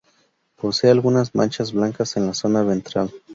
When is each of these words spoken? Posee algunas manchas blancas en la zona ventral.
Posee 0.55 0.89
algunas 0.89 1.35
manchas 1.35 1.73
blancas 1.73 2.17
en 2.17 2.25
la 2.25 2.33
zona 2.33 2.63
ventral. 2.63 3.11